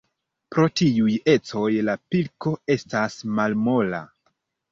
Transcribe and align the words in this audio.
Pro 0.53 0.63
tiuj 0.79 1.17
ecoj 1.33 1.67
la 1.89 1.95
pilko 2.15 2.55
estas 2.77 3.19
malmola. 3.41 4.01